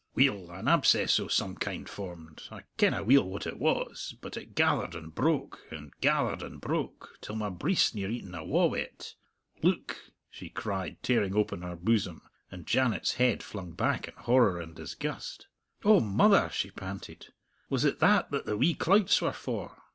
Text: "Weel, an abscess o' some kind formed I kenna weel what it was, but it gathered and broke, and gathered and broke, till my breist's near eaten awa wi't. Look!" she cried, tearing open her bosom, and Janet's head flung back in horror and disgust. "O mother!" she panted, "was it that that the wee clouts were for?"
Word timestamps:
"Weel, 0.15 0.49
an 0.49 0.67
abscess 0.67 1.19
o' 1.19 1.27
some 1.27 1.55
kind 1.55 1.87
formed 1.87 2.41
I 2.49 2.63
kenna 2.77 3.03
weel 3.03 3.21
what 3.29 3.45
it 3.45 3.59
was, 3.59 4.15
but 4.19 4.35
it 4.35 4.55
gathered 4.55 4.95
and 4.95 5.13
broke, 5.13 5.59
and 5.69 5.93
gathered 6.01 6.41
and 6.41 6.59
broke, 6.59 7.19
till 7.21 7.35
my 7.35 7.51
breist's 7.51 7.93
near 7.93 8.09
eaten 8.09 8.33
awa 8.33 8.63
wi't. 8.65 9.13
Look!" 9.61 10.11
she 10.31 10.49
cried, 10.49 10.97
tearing 11.03 11.35
open 11.35 11.61
her 11.61 11.75
bosom, 11.75 12.23
and 12.49 12.65
Janet's 12.65 13.13
head 13.21 13.43
flung 13.43 13.73
back 13.73 14.07
in 14.07 14.15
horror 14.15 14.59
and 14.59 14.73
disgust. 14.73 15.45
"O 15.85 15.99
mother!" 15.99 16.49
she 16.51 16.71
panted, 16.71 17.27
"was 17.69 17.85
it 17.85 17.99
that 17.99 18.31
that 18.31 18.47
the 18.47 18.57
wee 18.57 18.73
clouts 18.73 19.21
were 19.21 19.31
for?" 19.31 19.77